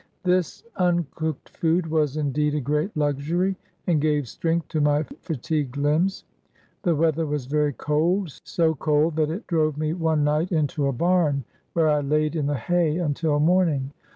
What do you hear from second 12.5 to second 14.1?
hay until morning.